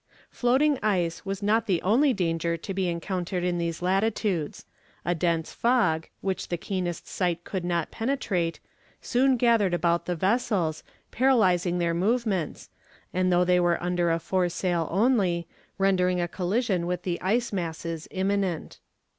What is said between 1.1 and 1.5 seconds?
was